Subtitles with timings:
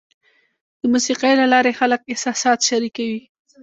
[0.81, 3.21] د موسیقۍ له لارې خلک احساسات شریکوي.